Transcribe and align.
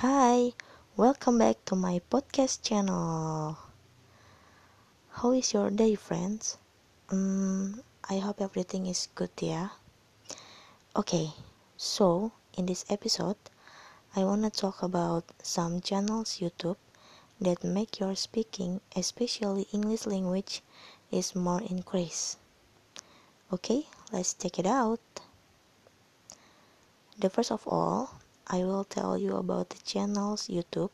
Hi, 0.00 0.54
welcome 0.96 1.36
back 1.36 1.66
to 1.66 1.76
my 1.76 2.00
podcast 2.10 2.64
channel. 2.64 3.58
How 5.20 5.32
is 5.32 5.52
your 5.52 5.68
day, 5.68 5.94
friends? 5.96 6.56
Um, 7.10 7.82
I 8.08 8.16
hope 8.18 8.40
everything 8.40 8.86
is 8.86 9.08
good, 9.14 9.30
yeah. 9.38 9.68
Okay, 10.96 11.34
so 11.76 12.32
in 12.56 12.64
this 12.64 12.86
episode, 12.88 13.36
I 14.16 14.24
wanna 14.24 14.48
talk 14.48 14.82
about 14.82 15.24
some 15.42 15.82
channels 15.82 16.38
YouTube 16.40 16.80
that 17.38 17.62
make 17.62 18.00
your 18.00 18.16
speaking, 18.16 18.80
especially 18.96 19.68
English 19.72 20.06
language, 20.06 20.62
is 21.10 21.36
more 21.36 21.60
increased. 21.60 22.38
Okay, 23.52 23.86
let's 24.10 24.32
check 24.32 24.58
it 24.58 24.66
out. 24.66 25.04
The 27.18 27.28
first 27.28 27.52
of 27.52 27.68
all, 27.68 28.21
I 28.54 28.64
will 28.64 28.84
tell 28.84 29.16
you 29.16 29.36
about 29.36 29.70
the 29.70 29.78
channels 29.78 30.48
YouTube 30.48 30.90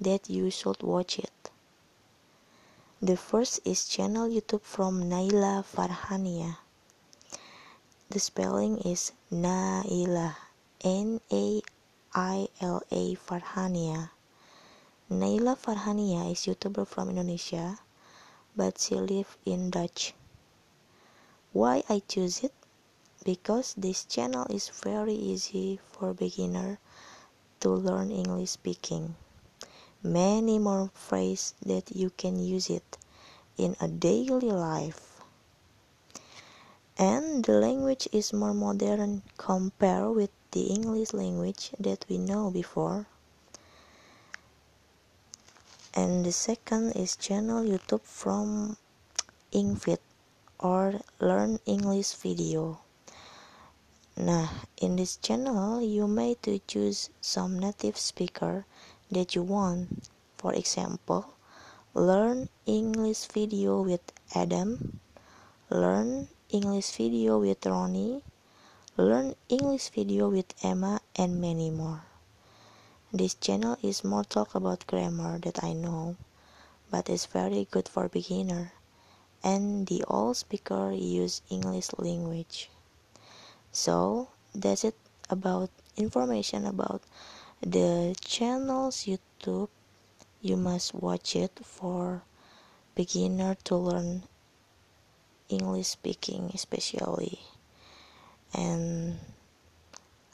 that 0.00 0.28
you 0.28 0.50
should 0.50 0.82
watch 0.82 1.20
it. 1.20 1.50
The 3.00 3.16
first 3.16 3.60
is 3.64 3.86
channel 3.86 4.28
YouTube 4.28 4.62
from 4.62 5.04
Naila 5.04 5.62
Farhania. 5.62 6.56
The 8.10 8.18
spelling 8.18 8.78
is 8.78 9.12
Naila, 9.30 10.34
N 10.82 11.20
A 11.30 11.62
I 12.14 12.48
L 12.60 12.82
A 12.90 13.14
Farhania. 13.14 14.10
Naila 15.08 15.56
Farhania 15.56 16.32
is 16.32 16.46
YouTuber 16.50 16.84
from 16.84 17.10
Indonesia, 17.10 17.78
but 18.56 18.80
she 18.80 18.96
live 18.96 19.38
in 19.44 19.70
Dutch. 19.70 20.14
Why 21.52 21.84
I 21.88 22.02
choose 22.08 22.42
it? 22.42 22.52
because 23.24 23.74
this 23.76 24.04
channel 24.04 24.46
is 24.48 24.68
very 24.70 25.12
easy 25.12 25.78
for 25.92 26.14
beginner 26.14 26.78
to 27.60 27.70
learn 27.70 28.10
English 28.10 28.50
speaking. 28.50 29.16
Many 30.02 30.58
more 30.58 30.90
phrases 30.94 31.54
that 31.66 31.94
you 31.94 32.10
can 32.10 32.38
use 32.38 32.70
it 32.70 32.96
in 33.56 33.76
a 33.80 33.88
daily 33.88 34.50
life. 34.50 35.20
And 36.96 37.44
the 37.44 37.60
language 37.60 38.08
is 38.12 38.32
more 38.32 38.54
modern 38.54 39.22
compared 39.36 40.14
with 40.14 40.30
the 40.50 40.62
English 40.62 41.12
language 41.12 41.70
that 41.78 42.04
we 42.08 42.18
know 42.18 42.50
before. 42.50 43.06
And 45.94 46.24
the 46.24 46.32
second 46.32 46.92
is 46.92 47.16
channel 47.16 47.64
YouTube 47.64 48.02
from 48.02 48.76
engVid 49.52 49.98
or 50.60 51.00
Learn 51.20 51.58
English 51.66 52.14
Video. 52.14 52.78
Nah, 54.18 54.48
in 54.82 54.96
this 54.96 55.14
channel 55.14 55.80
you 55.80 56.08
may 56.08 56.34
to 56.42 56.58
choose 56.66 57.08
some 57.20 57.56
native 57.56 57.96
speaker 57.96 58.66
that 59.12 59.36
you 59.36 59.44
want. 59.44 60.10
For 60.38 60.52
example, 60.54 61.38
learn 61.94 62.48
English 62.66 63.26
video 63.30 63.80
with 63.80 64.02
Adam, 64.34 64.98
learn 65.70 66.26
English 66.50 66.90
video 66.96 67.38
with 67.38 67.64
Ronnie, 67.64 68.24
learn 68.96 69.36
English 69.48 69.90
video 69.90 70.28
with 70.28 70.52
Emma 70.64 71.00
and 71.14 71.40
many 71.40 71.70
more. 71.70 72.02
This 73.12 73.34
channel 73.34 73.78
is 73.84 74.02
more 74.02 74.24
talk 74.24 74.56
about 74.56 74.88
grammar 74.88 75.38
that 75.46 75.62
I 75.62 75.74
know, 75.74 76.16
but 76.90 77.08
it's 77.08 77.26
very 77.26 77.68
good 77.70 77.88
for 77.88 78.08
beginner 78.08 78.72
and 79.44 79.86
the 79.86 80.02
all 80.08 80.34
speaker 80.34 80.90
use 80.90 81.40
English 81.50 81.90
language 81.98 82.68
so 83.72 84.28
that's 84.54 84.84
it 84.84 84.96
about 85.30 85.70
information 85.96 86.64
about 86.64 87.02
the 87.60 88.14
channels 88.20 89.04
youtube. 89.06 89.68
You 90.40 90.56
must 90.56 90.94
watch 90.94 91.34
it 91.34 91.58
for 91.64 92.22
beginner 92.94 93.56
to 93.64 93.76
learn 93.76 94.22
english 95.48 95.88
speaking 95.88 96.50
especially. 96.54 97.40
And 98.54 99.18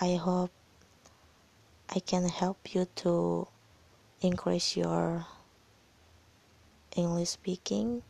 i 0.00 0.14
hope 0.16 0.50
i 1.88 2.00
can 2.00 2.28
help 2.28 2.74
you 2.74 2.86
to 2.96 3.46
increase 4.20 4.76
your 4.76 5.26
english 6.96 7.30
speaking. 7.30 8.02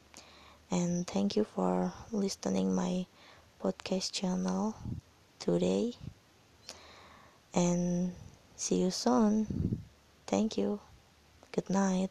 And 0.71 1.07
thank 1.07 1.37
you 1.37 1.45
for 1.45 1.93
listening 2.11 2.75
my 2.75 3.05
podcast 3.63 4.11
channel 4.13 4.75
today 5.43 5.95
and 7.55 8.13
see 8.57 8.77
you 8.83 8.91
soon. 8.91 9.49
Thank 10.27 10.59
you. 10.59 10.81
Good 11.53 11.71
night. 11.71 12.11